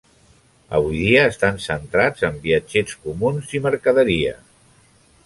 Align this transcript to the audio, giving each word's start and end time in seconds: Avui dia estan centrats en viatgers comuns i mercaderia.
Avui 0.77 1.01
dia 1.01 1.25
estan 1.33 1.59
centrats 1.65 2.25
en 2.29 2.39
viatgers 2.47 2.97
comuns 3.05 3.53
i 3.59 3.63
mercaderia. 3.67 4.35